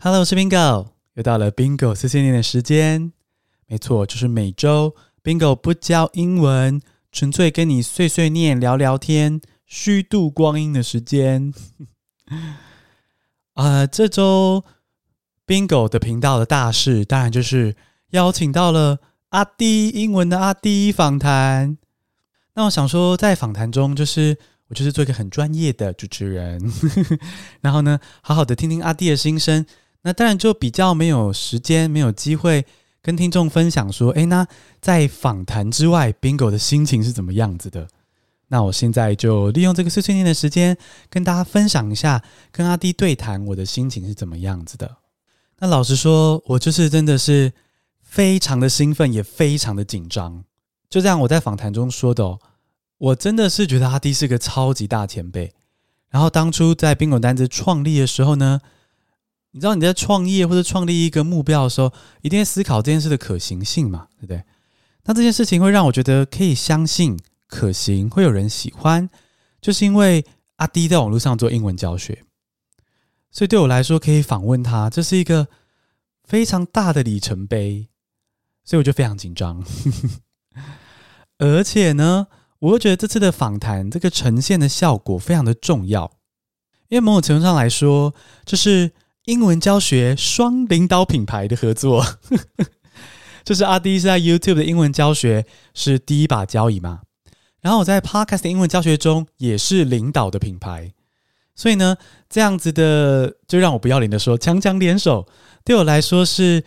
[0.00, 3.12] Hello，我是 Bingo，又到了 Bingo 碎碎念的时间。
[3.66, 11.52] 没错，就是每周 Bingo 不教英文，纯粹跟你碎碎念、聊聊天、虚度光阴的时间。
[13.54, 14.64] 啊、 呃，这周
[15.44, 17.74] Bingo 的频道的大事，当然就是
[18.10, 21.76] 邀请到了阿滴英文的阿滴访谈。
[22.54, 24.38] 那我想说，在访谈中，就是
[24.68, 26.62] 我就是做一个很专业的主持人，
[27.62, 29.66] 然后呢，好好的听听阿滴的心声。
[30.02, 32.64] 那当然就比较没有时间，没有机会
[33.02, 34.46] 跟听众分享说，诶，那
[34.80, 37.88] 在访谈之外，Bingo 的心情是怎么样子的？
[38.48, 40.76] 那我现在就利用这个碎碎念的时间，
[41.10, 44.96] 跟大家分享一下，跟阿弟对谈，我的心情是怎么样子的。
[45.58, 47.52] 那老实说，我就是真的是
[48.00, 50.44] 非常的兴奋，也非常的紧张。
[50.88, 52.38] 就这样，我在访谈中说的哦，
[52.96, 55.52] 我真的是觉得阿弟是个超级大前辈。
[56.08, 58.60] 然后当初在 Bingo 单子创立的时候呢，
[59.52, 64.44] 你知道你在创业或者创立一个目标的时候，一定会思考这件事的可行性嘛，对不对？
[65.04, 69.08] 那这件事情会让我觉得可以相信、可行，会有人喜欢，
[69.60, 70.22] 就是因为
[70.56, 72.24] 阿迪在网络上做英文教学，
[73.30, 75.48] 所以对我来说可以访问他，这是一个
[76.24, 77.88] 非常大的里程碑，
[78.64, 79.64] 所以我就非常紧张。
[81.38, 82.26] 而且呢，
[82.58, 86.18] 我又觉得这次的访谈这个呈现的效果非常的重要，
[86.88, 88.92] 因为某种程度上来说，就是。
[89.28, 92.02] 英文教学双领导品牌的合作，
[93.44, 97.02] 就是阿迪是在 YouTube 的英文教学是第一把交椅嘛，
[97.60, 100.94] 然后我在 Podcast 的英文教学中也是领导的品牌，
[101.54, 101.98] 所以呢，
[102.30, 105.28] 这样子的就让我不要脸的说，强强联手，
[105.62, 106.64] 对我来说是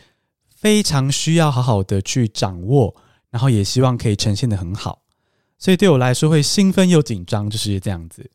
[0.56, 2.96] 非常需要好好的去掌握，
[3.32, 5.02] 然后也希望可以呈现得很好，
[5.58, 8.30] 所以对我来说会兴奋又紧张，就是这样子。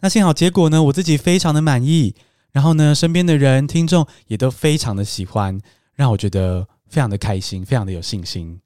[0.00, 2.16] 那幸好结果呢，我自己非常的满意。
[2.54, 5.60] 然后呢，身边的人、听众也都非常的喜欢，
[5.94, 8.60] 让我觉得非常的开心，非常的有信心。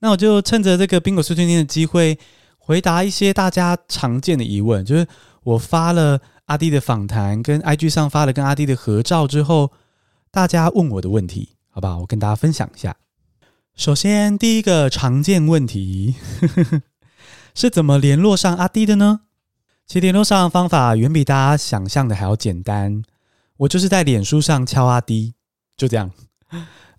[0.00, 2.18] 那我就趁着这个 Bingo 碎碎念的机会，
[2.58, 4.84] 回答一些大家常见的疑问。
[4.84, 5.06] 就是
[5.44, 9.70] 我发了阿弟的访谈，跟 IG 上发了跟阿弟的合照之后，
[10.32, 12.00] 大家问我的问题，好不好？
[12.00, 12.96] 我跟大家分享一下。
[13.76, 16.16] 首先，第一个常见问题
[17.54, 19.20] 是怎么联络上阿弟的呢？
[19.92, 23.02] 其实联络上的方法远比大家想象的还要简单。
[23.58, 25.34] 我就是在脸书上敲阿迪，
[25.76, 26.10] 就这样。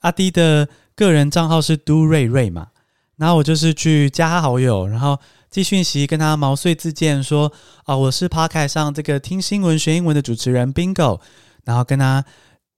[0.02, 2.68] 阿迪的个人账号是都瑞瑞嘛，
[3.16, 7.52] 然后我就是去加他好友，然后寄讯息跟他毛遂自荐说
[7.86, 11.20] ：“啊，我是 Podcast 上这个听新闻学英文的主持人 Bingo。”
[11.66, 12.24] 然后跟他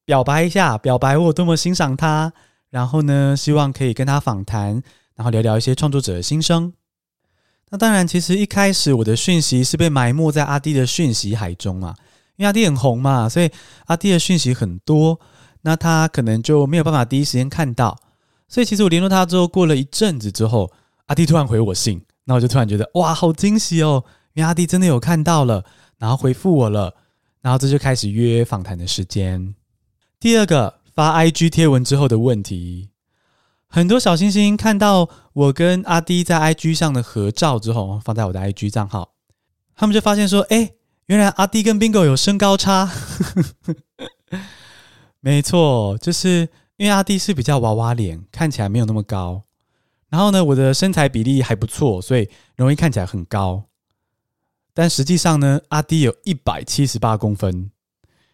[0.05, 2.31] 表白一下，表白我多么欣赏他，
[2.69, 4.81] 然后呢，希望可以跟他访谈，
[5.15, 6.71] 然后聊聊一些创作者的心声。
[7.71, 11.95] 那当然，其实一开始我的讯息是被埋没在阿弟的讯息海中嘛，
[12.37, 13.49] 因为阿弟很红嘛，所以
[13.87, 15.19] 阿弟的讯息很多，
[15.61, 17.97] 那他可能就没有办法第一时间看到。
[18.47, 20.71] 所以其实我联络他之后，过了一阵子之后，
[21.07, 24.03] 阿弟突然回我信，那我就突然觉得哇，好惊喜哦，
[24.35, 25.65] 因为阿弟真的有看到了，
[25.97, 26.93] 然后回复我了，
[27.41, 29.55] 然后这就开始约访谈的时间。
[30.19, 32.89] 第二个发 IG 贴文之后的问题。
[33.75, 39.15] 很多小星星看到我跟阿滴在 IG 上的合照之后，放在我的 IG 账号，
[39.75, 40.71] 他们就发现说：“哎，
[41.07, 42.89] 原来阿滴跟 Bingo 有身高差。
[45.19, 46.47] ”没错，就是
[46.77, 49.43] 因为阿滴是比较娃娃脸，看起来没有那么高。
[50.07, 53.65] 然后呢，我的身材比例还不错，所以容易看起来很高。
[54.73, 57.71] 但实际上呢，阿滴有一百七十八公分，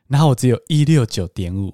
[0.08, 1.74] 然后我只有一六九点五。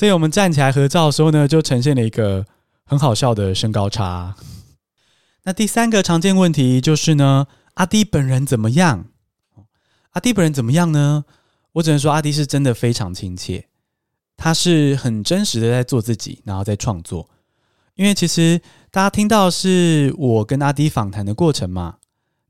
[0.00, 2.46] 所以我们站起来合照的时候呢，就呈现了一个
[2.86, 4.34] 很好笑的身高差。
[5.42, 9.08] 那第三个常见问题就是呢，阿滴本人怎么样？
[10.12, 11.26] 阿滴本人怎么样呢？
[11.72, 13.66] 我只能说阿滴是真的非常亲切，
[14.38, 17.28] 他是很真实的在做自己，然后在创作。
[17.94, 18.58] 因为其实
[18.90, 21.96] 大家听到是我跟阿滴访谈的过程嘛，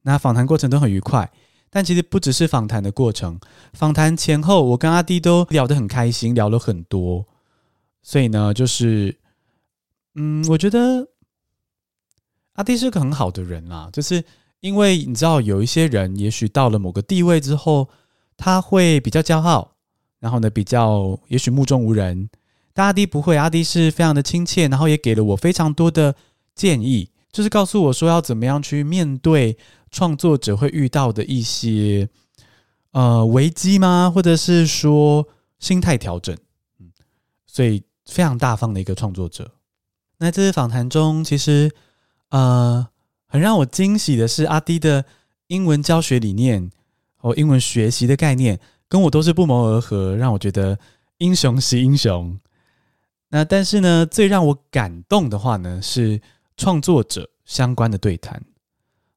[0.03, 1.29] 那访谈过程都很愉快。
[1.69, 3.41] 但其实不只是访谈的过程，
[3.73, 7.27] 访谈前后，我跟阿滴都聊得很开心，聊了很多。
[8.03, 9.19] 所以呢，就是，
[10.15, 11.09] 嗯，我觉得
[12.55, 13.89] 阿滴是个很好的人啦。
[13.93, 14.25] 就是
[14.61, 17.89] 因为你知道，有一些人也许到了某个地位之后，
[18.37, 19.77] 他会比较骄傲，
[20.19, 22.29] 然后呢，比较也许目中无人。
[22.73, 26.15] 但阿滴不会，阿滴是非常的亲切，然后也给了我非常多的
[26.55, 29.57] 建议，就是告诉我说要怎么样去面对。
[29.93, 32.09] 创作者会遇到的一些
[32.93, 34.09] 呃危机吗？
[34.09, 35.27] 或者是说
[35.59, 36.33] 心态调整？
[36.79, 36.93] 嗯，
[37.45, 39.53] 所以非常大方的一个创作者。
[40.19, 41.71] 那这次访谈中，其实
[42.29, 42.87] 呃
[43.27, 45.05] 很让我惊喜的是，阿滴的
[45.47, 46.71] 英文教学理念
[47.17, 50.79] 和英文学习的概念跟我都是不谋而合，让我觉得
[51.19, 52.39] 英雄惜英雄。
[53.31, 56.21] 那但是呢，最让我感动的话呢，是
[56.57, 58.43] 创作者相关的对谈。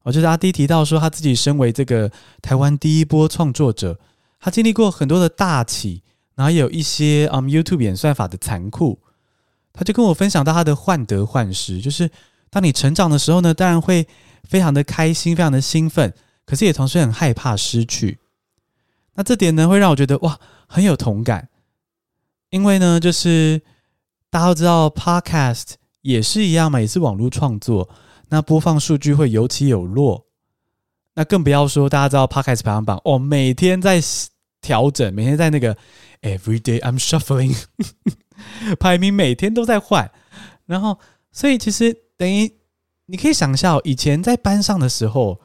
[0.04, 2.12] 我觉得阿滴提到说，他自己身为这个
[2.42, 4.00] 台湾第一波创作者，
[4.39, 6.04] 他经历过很多的大起，
[6.35, 9.00] 然后也有一些嗯 YouTube 演算法的残酷。
[9.71, 12.09] 他就跟我分享到他的患得患失，就是
[12.50, 14.07] 当你成长的时候呢，当然会
[14.44, 16.13] 非常的开心，非常的兴奋，
[16.45, 18.19] 可是也同时很害怕失去。
[19.15, 21.50] 那这点呢，会让我觉得哇，很有同感，
[22.51, 23.62] 因为呢，就是
[24.29, 27.89] 大家都知道 Podcast 也是一样嘛，也是网络创作。
[28.29, 30.27] 那播放数据会有起有落，
[31.15, 34.00] 那更不要说大家知道 Podcast 排行榜哦，每天在
[34.63, 35.77] 调整，每天在那个
[36.24, 37.56] Every day I'm shuffling，
[38.80, 40.10] 排名每天都在换，
[40.65, 40.98] 然后
[41.31, 42.51] 所以其实等于
[43.06, 45.39] 你可以想象，以前在班上的时候，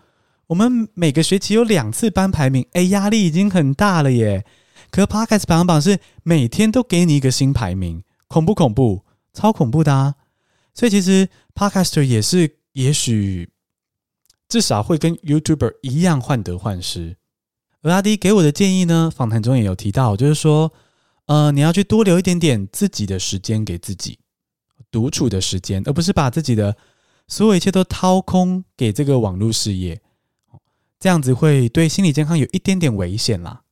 [0.47, 4.47] 我们每个学期有两次班排名，哎，压力已经很大了耶。
[4.91, 9.05] 可 Podcast 排行榜是每天都给你一个新排名，恐不恐怖？
[9.35, 10.15] 超恐怖的啊！
[10.73, 12.56] 所以其实 Podcaster 也是。
[12.75, 13.50] 也许
[14.49, 17.17] 至少会跟 YouTuber 一样患得患失。
[17.83, 20.73] 而阿迪给我的建议呢，访谈中也有提到，就是说，
[21.27, 24.19] 呃，你要去多留一点点自己的时间给自己，
[24.91, 26.77] 独处的时间，而不是把自己的
[27.29, 30.01] 所有一切都掏空给这个网络事业。
[30.99, 33.63] 这样子会对心理健康有一点点危险啦。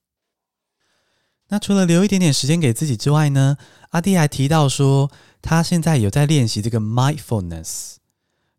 [1.48, 3.56] 那除了留一点点时间给自己之外呢，
[3.90, 5.10] 阿滴还提到说，
[5.42, 7.96] 他现在有在练习这个 mindfulness。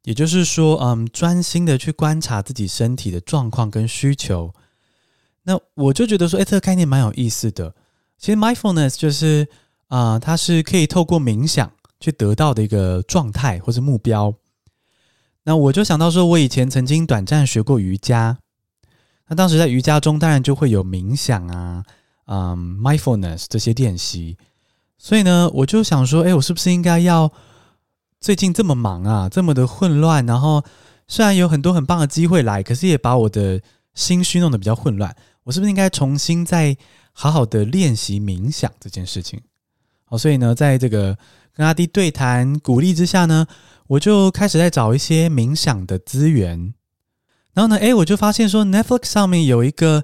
[0.04, 4.54] 也就是说，嗯，专心的去观察自己身体的状况跟需求。
[5.48, 7.74] 那我就觉得说，哎，这个概念蛮有意思的。
[8.18, 9.48] 其实，mindfulness 就是
[9.88, 11.72] 啊、它是可以透过冥想
[12.02, 14.34] 去得到的一个状态或是目标。
[15.46, 18.38] 那我就想到说，我以前曾经短暂学过瑜伽。
[19.30, 21.86] 那当时在瑜伽中，当然就会有冥想啊，
[22.26, 24.38] 嗯，mindfulness 这些练习。
[24.98, 27.32] 所以呢，我就想说，哎，我是不是应该要？
[28.20, 30.64] 最近这么忙啊，这么的混乱，然后
[31.08, 33.62] 虽然有很多很棒的机会来，可是也把我的
[33.94, 35.16] 心绪弄得比较混乱。
[35.48, 36.76] 我是不是应该重新再
[37.14, 39.40] 好好的练习冥想这件事情？
[40.04, 41.18] 好，所以呢，在这个
[41.54, 43.48] 跟阿滴对谈鼓励之下呢，
[43.88, 46.74] 我就开始在找一些冥想的资源。
[47.54, 50.04] 然后呢，诶，我就发现说 Netflix 上面有一个，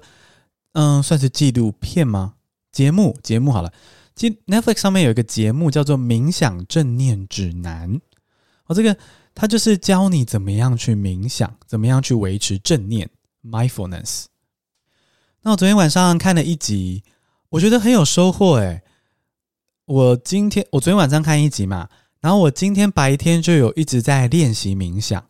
[0.72, 2.36] 嗯，算是纪录片吗？
[2.72, 3.70] 节目，节目好了。
[4.16, 7.92] 其 Netflix 上面有一个节目叫做《冥想正念指南》，
[8.64, 8.96] 哦，这个
[9.34, 13.10] 它就是教你怎么样去冥想，怎么样去维持正念
[13.44, 14.24] （mindfulness）。
[15.46, 17.02] 那我昨天晚上看了一集，
[17.50, 18.82] 我觉得很有收获诶。
[19.84, 25.22] 我今天我昨天晚上看一集嘛，然后我今天白天就有一直在练习冥想。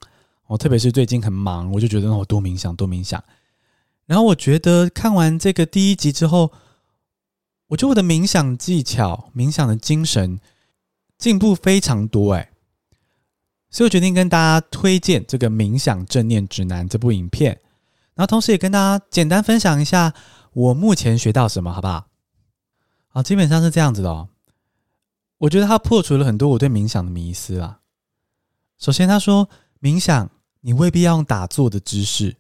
[0.47, 3.23] 我，特别是最近很忙，我就觉得我多冥想，多冥想。
[4.07, 6.53] 然后我觉得看完这个第一集之后，
[7.67, 10.39] 我觉得我的冥想技巧、冥想的精神
[11.19, 12.51] 进步非常多哎，
[13.69, 17.59] 所以我决定跟大家推荐这个《冥想正念指南》这部影片，
[18.15, 20.15] 然后同时也跟大家简单分享一下
[20.53, 22.07] 我目前学到什么，好不好？
[23.09, 24.29] 好，基本上是这样子的哦。
[25.39, 27.81] 我觉得他破除了很多我对冥想的迷思啦。
[28.79, 29.49] 首先，他说
[29.81, 30.31] 冥想
[30.61, 32.37] 你未必要用打坐的姿势，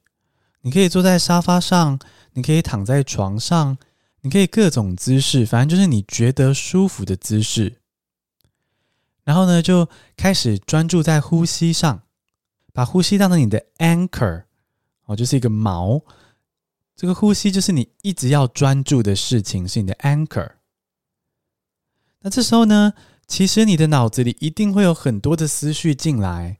[0.62, 1.98] 你可以坐在沙发上，
[2.32, 3.76] 你可以躺在床上。
[4.20, 7.82] 你可以各种姿势，反正就是你觉得舒服的姿势。
[9.22, 12.00] 然后呢，就开始专注在呼吸上，
[12.72, 14.44] 把呼吸当成你的 anchor
[15.06, 16.02] 哦，就是一个锚。
[16.96, 20.52] 这个呼吸就是你一直要专注的事情，是你的 anchor。
[22.20, 22.94] 那这时候呢，
[23.26, 26.58] 其实你的脑子里一定会有很多的思绪进来。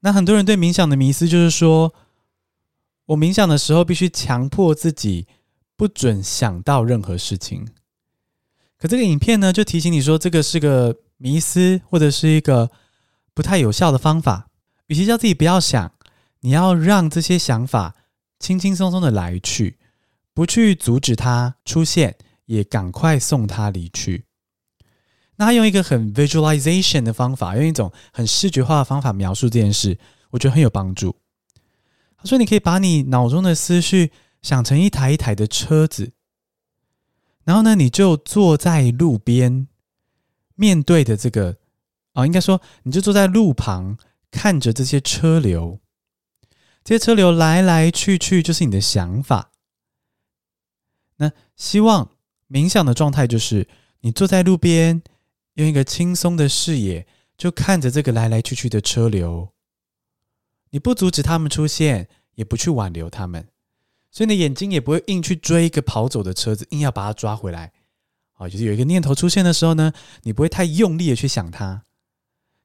[0.00, 1.94] 那很多人对冥想的迷思就是说，
[3.06, 5.26] 我冥想的时候必须强迫自己。
[5.78, 7.68] 不准想到任何事情。
[8.78, 12.70] 可这个影片呢，就提醒你说，这个是个迷思，或者是一个
[13.34, 14.48] 不太有效的方法。
[14.86, 15.92] 与其叫自己不要想，
[16.40, 17.94] 你要让这些想法
[18.38, 19.78] 轻轻松松的来去，
[20.34, 22.16] 不去阻止它出现，
[22.46, 24.24] 也赶快送它离去。
[25.36, 29.98] 那他用一个很 visualization 的方法，用一种很视觉化的方法描述这件事，
[30.30, 31.16] 我觉得很有帮助。
[32.16, 34.12] 他说，你可以把你脑中的思绪。
[34.42, 36.12] 想成一台一台的车子，
[37.42, 39.66] 然后呢，你就坐在路边，
[40.54, 41.56] 面对的这个、
[42.12, 43.98] 哦，应该说，你就坐在路旁，
[44.30, 45.80] 看着这些车流，
[46.86, 49.50] 这些车流来来去去，就是你的想法。
[51.16, 52.12] 那希望
[52.48, 53.66] 冥想的状态就是，
[54.02, 55.02] 你坐在路边，
[55.54, 57.04] 用一个轻松的视野，
[57.36, 59.52] 就看着这个来来去去的车流，
[60.70, 63.48] 你不阻止他们出现，也不去挽留他们。
[64.12, 67.72] 所以你的眼睛也不会硬去追一个跑走的车子，硬要把它抓回来。
[68.34, 71.82] 啊，就是有一个念头出现的时候呢，你不会太用力的去想它。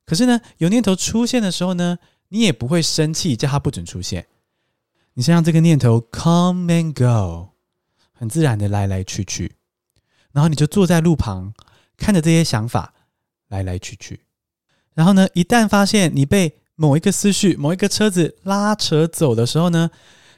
[0.05, 1.97] 可是呢，有念头出现的时候呢，
[2.33, 4.27] 你也不会生气，叫它不准出现。
[5.15, 7.49] 你先让这个念头 come and go，
[8.13, 9.57] 很自然的来来去去，
[10.31, 11.53] 然后你就坐在路旁，
[11.97, 12.93] 看着这些想法
[13.49, 14.21] 来来去去。
[14.93, 19.91] 然后呢，一旦发现你被某一个思绪、某一个车子拉扯走的时候呢，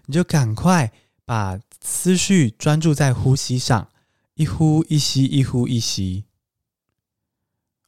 [0.07, 0.91] 你就赶快
[1.25, 3.87] 把思绪专注在呼吸上，
[4.33, 6.25] 一呼一吸，一呼一吸。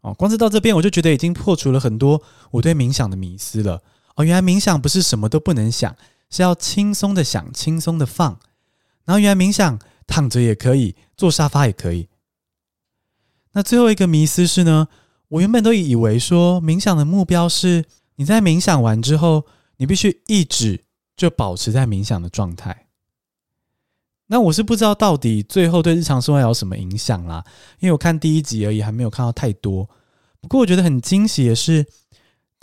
[0.01, 2.21] 哦，光是到这边我就觉得已经破除了很多
[2.51, 3.81] 我对冥想的迷思了。
[4.15, 5.95] 哦，原来冥想不是什么都不能想。
[6.27, 8.39] 是要轻松的想，轻松的放，
[9.05, 12.09] 然后原来冥想躺着也可以，坐沙发也可以。
[13.53, 14.87] 那最后一个迷思是呢，
[15.29, 19.45] 我原本都以为说冥想的目标是你在冥想完之后，
[19.77, 20.83] 你必须一直
[21.15, 22.87] 就保持在冥想的状态。
[24.27, 27.45] 那我是不知道到底最后对日常生活有什么影响啦，
[27.79, 29.87] 因为我看第一集而已，还没有看到太多。
[30.41, 31.85] 不过我觉得很惊喜的是，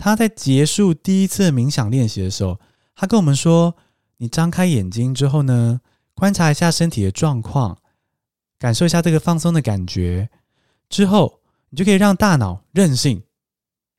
[0.02, 2.58] 他在结束第一次冥想练习的时候。
[2.96, 3.76] 他跟我们说
[4.18, 5.80] ：“你张开眼睛之后呢，
[6.12, 7.78] 观察一下身体的状况，
[8.58, 10.28] 感受一下这个放松的感觉。
[10.88, 11.40] 之后，
[11.70, 13.22] 你就可以让大脑任性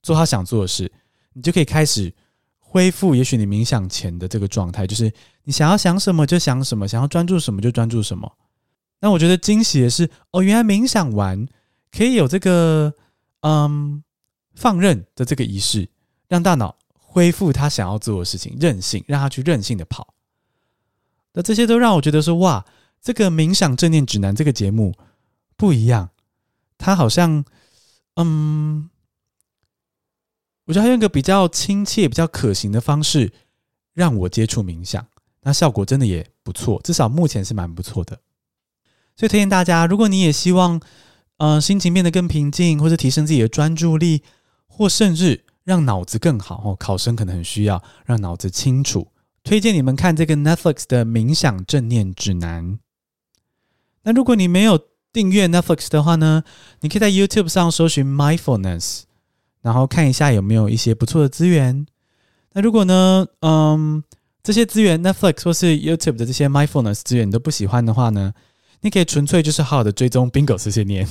[0.01, 0.91] 做他想做的事，
[1.31, 2.13] 你就可以开始
[2.60, 3.15] 恢复。
[3.15, 5.10] 也许你冥想前的这个状态，就是
[5.45, 8.29] 你想要想什么就想什么，想要专注什么就专注什么。
[9.00, 11.48] 那我觉得惊喜的是，哦，原来冥想完
[11.91, 12.93] 可以有这个
[13.39, 14.03] 嗯
[14.53, 15.89] 放任的这个仪式，
[16.34, 16.75] 让大脑。”
[17.13, 20.16] 恢复他想要做的事情，任性，让他去任性的跑。
[21.34, 22.66] 那这些都让我觉得说，哇，
[23.04, 24.96] 这个冥想正念指南这个节目
[25.56, 26.10] 不一样。
[26.80, 27.46] 他好像，
[28.16, 28.90] 嗯，
[30.66, 33.32] 我觉得他用一个比较亲切、比较可行的方式
[33.94, 35.06] 让我接触冥想，
[35.44, 38.20] 那效果真的也不错，至少目前是蛮不错的。
[39.16, 40.78] 所以推荐大家，如果你也希望，
[41.38, 44.24] 嗯、呃，心情变得更平静，或者提升自己的专注力，
[44.66, 45.43] 或甚至。
[45.63, 49.08] 让脑子更好哦，考生可能很需要让脑子清楚。
[49.43, 52.79] 推荐你们看这个 Netflix 的冥想正念指南。
[54.03, 54.79] 那如果你没有
[55.12, 56.43] 订阅 Netflix 的话呢，
[56.82, 59.03] 你可以在 YouTube 上搜寻 Mindfulness，
[59.62, 61.86] 然后看一下有没有一些不错的资源。
[62.53, 64.03] 那如果呢，嗯，
[64.41, 68.34] 这些资源 Netflix 或是 YouTube 的这些 Mindfulness 资源你都不喜欢的话呢，
[68.82, 71.08] 你可以纯粹就是好好的追踪 Bingo 这些念。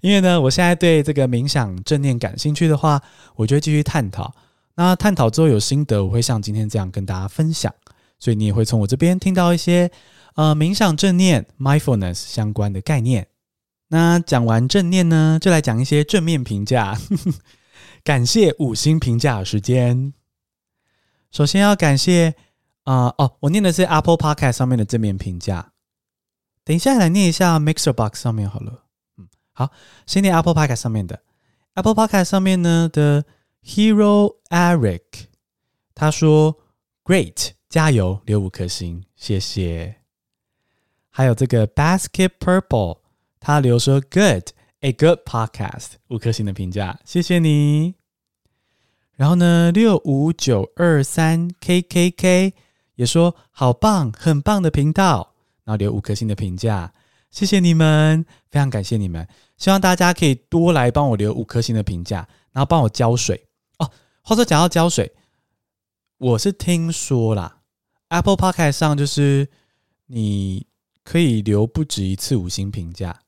[0.00, 3.00] 因为呢，我现在对这个冥想正念感兴趣的话，
[3.34, 4.34] 我就会继续探讨。
[4.74, 7.72] 那探讨之后有心得，我会像今天这样跟大家分享。
[8.18, 9.90] 所以你也会从我这边听到一些
[10.36, 13.26] 呃冥想正念 （mindfulness） 相关的概念。
[13.88, 16.98] 那讲完正念呢，就来讲一些正面评价。
[18.02, 20.14] 感谢五星评价时间。
[21.30, 22.34] 首先要感谢
[22.84, 25.72] 啊、哦，我念的是 Apple Podcast 上面的正面评价。
[26.64, 28.85] 等一下来念一下 Mixer Box 上面好了。
[29.58, 29.72] 好，
[30.06, 31.22] 先念 Apple Podcast 上面的
[31.72, 33.24] Apple Podcast 上面呢的
[33.64, 35.00] Hero Eric，
[35.94, 36.58] 他说
[37.02, 39.96] Great，加油，留五颗星，谢谢。
[41.08, 42.98] 还有这个 Basket Purple，
[43.40, 47.94] 他留说 Good，a good podcast，五颗星的评价，谢谢你。
[49.14, 52.52] 然后呢，六五九二三 KKK
[52.96, 55.32] 也说好棒，很棒的频道，
[55.64, 56.92] 然后留五颗星的评价。
[57.30, 59.26] 谢谢你们，非常感谢你们。
[59.56, 63.48] 希望大家可以多来帮我留五颗星的评价，然后帮我浇水
[63.78, 63.90] 哦。
[64.22, 65.14] 话说讲到浇水，
[66.18, 67.60] 我是听说啦
[68.08, 69.48] ，Apple Podcast 上就是
[70.06, 70.66] 你
[71.04, 73.20] 可以留不止一次五星评价，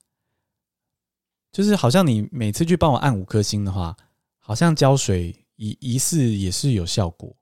[1.50, 3.96] 就是好像你每次去帮我按五颗星的话，
[4.38, 7.34] 好像浇水疑疑似也是有效果，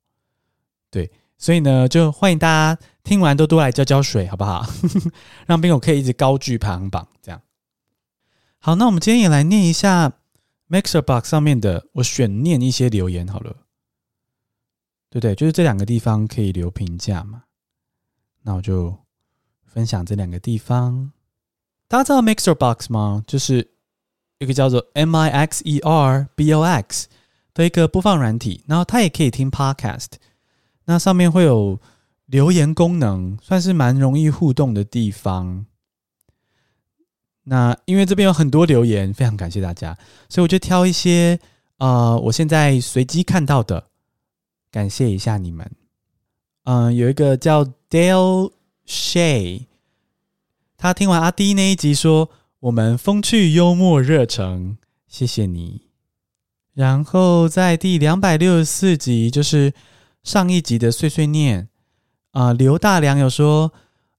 [0.91, 1.11] 对。
[1.39, 4.65] 所以呢，就欢迎大家听完都多来浇浇水，好不好？
[5.47, 7.39] 让 Bingo 可以一直高居排行榜，这样。
[8.59, 10.13] 好，那我们今天也来念一下
[10.69, 13.53] Mixer Box 上面的，我选念一些留言好了，
[15.11, 15.35] 对不对？
[15.35, 17.45] 就是这两个地方可以留评价嘛。
[18.43, 18.97] 那我就
[19.65, 21.13] 分享这两个地方。
[21.89, 23.23] 大家知道 Mixer Box 吗？
[23.27, 23.71] 就是
[24.39, 27.09] 一个叫做 M I X E R B O X
[27.55, 30.15] 的一个播放软体，然后它也可以听 Podcast。
[30.87, 31.81] 那上面会有
[32.27, 35.67] 留言功能，算是蛮容易互动的地方。
[37.49, 39.97] 那因为这边有很多留言，非常感谢大家，
[40.29, 41.39] 所以我就挑一些
[41.79, 43.87] 呃，我现在随机看到的，
[44.71, 45.71] 感谢一下你们。
[46.65, 48.53] 嗯、有一个叫 Dale
[48.87, 49.67] Shay，
[50.77, 52.29] 他听完阿滴那一集说
[52.61, 54.77] 我们风趣幽默热诚，
[55.09, 55.83] 谢谢你。
[56.75, 59.73] 然后在第两百六十四集就是。
[60.27, 61.69] 上一集的碎碎念，
[62.33, 63.73] 啊、刘大良有说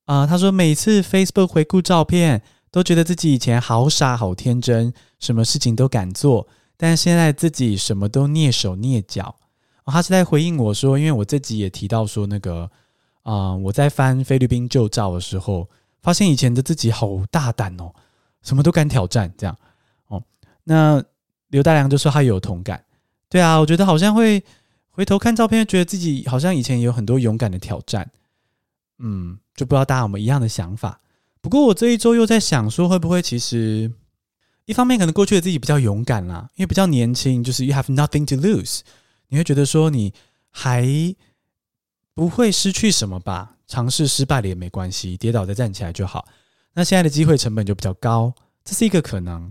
[0.05, 2.41] 啊、他说每次 Facebook 回顾照片，
[2.77, 9.35] 都觉得自己以前好傻好天真，什么事情都敢做，但现在自己什么都蹑手蹑脚。
[9.83, 12.69] 哦，他是在回应我说，因为我这集也提到说那个
[13.23, 15.67] 啊、我在翻菲律宾旧照的时候，
[16.03, 17.91] 发现以前的自己好大胆哦，
[18.43, 19.57] 什么都敢挑战这样
[20.09, 20.21] 哦。
[20.63, 21.03] 那
[21.47, 22.85] 刘大良就说他有同感，
[23.27, 24.43] 对啊，我觉得好像会
[24.91, 28.07] 回头看照片，觉得自己好像以前也有很多勇敢的挑战，
[28.99, 30.99] 嗯，就不知道大家有没有一样的想法。
[31.47, 33.89] 不过我这一周又在想说，会不会其实
[34.65, 38.81] 一方面可能过去的自己比较勇敢啦，因为比较年轻，就是 you have nothing to lose，
[39.29, 40.13] 你会觉得说你
[40.49, 40.85] 还
[42.13, 43.55] 不会失去什么吧？
[43.65, 46.27] 尝试失败了也没关系，跌倒再站起来就好。
[46.73, 48.33] 那现在的机会成本就比较高，
[48.65, 49.49] 这是一个可能。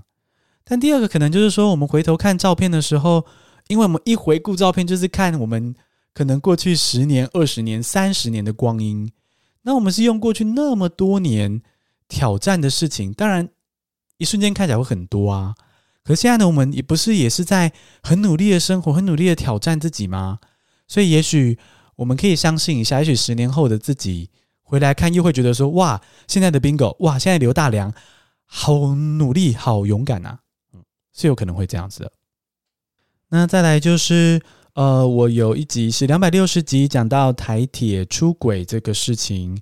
[0.65, 3.25] 但第二个可能就是说，我们回头看照片的时候，
[3.69, 5.75] 因为我们一回顾照片，就是看我们
[6.13, 9.11] 可能过去十年、二十年、三十年的光阴。
[9.63, 11.63] 那我们是用过去那么多年
[12.09, 13.49] 挑战的事情，当然
[14.19, 15.55] 一瞬间看起来会很多啊。
[16.03, 17.73] 可是现在呢，我们也不是也是在
[18.03, 20.39] 很努力的生活，很努力的挑战自己吗？
[20.87, 21.59] 所以也许
[21.97, 24.31] 我们可以相信一下，也许十年后的自己
[24.63, 27.93] 回来看，又会觉得说：哇，现在的 Bingo，哇，现在刘大良
[28.45, 30.39] 好努力，好勇敢啊！
[31.13, 32.13] 是有可能会这样子的。
[33.31, 34.41] 那再来就是，
[34.75, 39.61] 呃，我有一集是两百六十集讲到台铁出轨这个事情。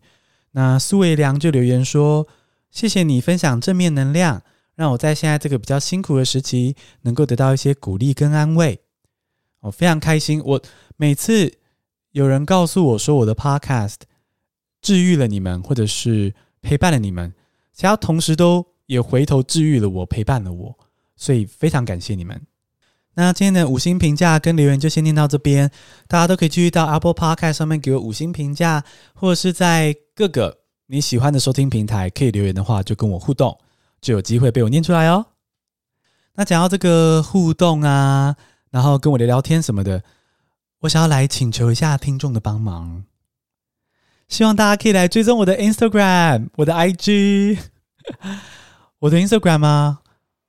[0.57, 2.27] 那苏维良就留言说
[2.71, 4.41] ：“谢谢你分享正面能量，
[4.77, 8.81] 让我在现在这个比较辛苦的时期，能够得到一些鼓励跟安慰。
[9.61, 10.41] 我非常开心。
[10.45, 10.63] 我
[10.97, 11.53] 每次
[12.13, 13.97] 有人告诉我说我的 Podcast
[14.81, 16.33] 治愈了你们，或者是
[16.63, 17.35] 陪伴了你们，
[17.75, 20.79] 只要同时都也回头治愈了我，陪伴了我。”
[21.17, 22.41] 所以非常感谢你们。
[23.15, 25.71] 那今天的五星评价跟留言就先念到这边，
[26.09, 28.85] 大家都可以继续到 Apple Podcast 上面给我五星评价，
[29.15, 33.59] 或者是在各个你喜欢的收听平台可以留言的话，就跟我互动，
[34.01, 35.27] 就有机会被我念出来哦。
[36.35, 38.37] 那讲到这个互动啊，
[38.71, 40.03] 然后跟我聊聊天什么的，
[40.81, 43.05] 我想要来请求一下听众的帮忙，
[44.29, 47.59] 希望大家可以来追踪我的 Instagram，我的 IG，
[49.01, 50.01] 我的 Instagram 啊。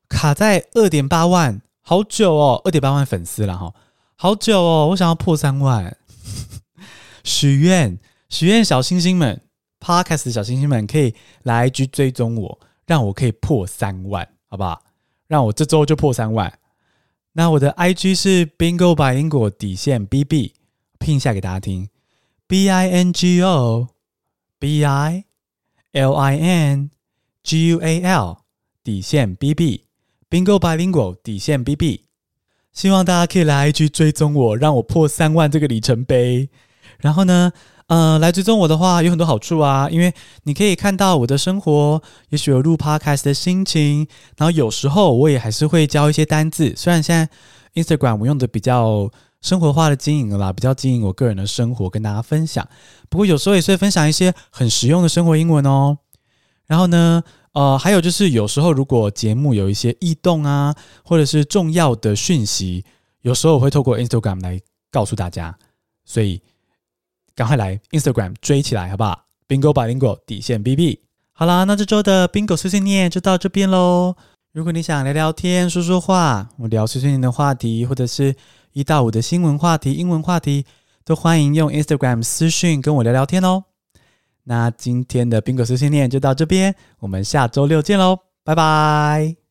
[0.07, 3.73] 卡在二点八万，好久哦，二点八万粉丝了哈，
[4.15, 5.97] 好久哦，我想要破三万，
[7.23, 7.97] 许愿
[8.29, 9.41] 许愿小星星们
[9.85, 14.81] ，Podcast 的小星星们可以来 IG 追踪我，让我可以破三万，好不好？
[15.27, 16.57] 让我这周就破三万。
[17.33, 20.53] 那我的 IG 是 Bingo 百灵果底线 BB，
[20.97, 21.89] 拼一下给大家听
[22.47, 23.89] ，B I N G O
[24.57, 25.25] B I
[25.91, 26.89] L I N
[27.43, 28.37] G U A L
[28.83, 29.83] 底线 BB。
[30.27, 32.01] Bingo Bilingual 底线 BB，
[32.73, 36.49] 希望大家可以来 IG 追踪我，让我破三万这个里程碑。
[36.99, 37.53] 然后呢，
[37.87, 40.11] 呃，来追踪我的话有很多好处啊，因为
[40.43, 44.07] 你可以看到我的生活，也许有录 Podcast 的心情。
[44.37, 47.29] 然后有时候我也还是会教一些单字，虽然现在
[47.79, 52.67] Instagram 我用的比较生活化的经营了啦，比较经营我个人的生活跟大家分享。
[53.07, 55.99] 不过有时候也是会分享一些很实用的生活英文哦。
[56.65, 57.21] 然后呢，
[57.53, 62.83] 呃，还有就是有时候如果节目有一些异动啊，或者是重要的讯息，
[63.21, 65.55] 有时候我会透过 Instagram 来告诉大家，
[66.03, 66.41] 所以
[67.35, 71.01] 赶快来 Instagram 追起来，好不好？Bingo Bingo 底线 BB。
[71.33, 74.15] 好啦，那这周的 Bingo 碎碎念就到这边喽。
[74.53, 78.33] 如果你想聊聊天、说说话，我聊碎碎念的话题，或者是
[78.71, 80.65] 一到五的新闻话题、英文话题，
[81.03, 83.65] 都欢迎用 Instagram 私讯跟我聊聊天哦。
[84.45, 89.44] 那今天的 Bingo 碎碎念就到这边，我们下周六见喽，拜拜。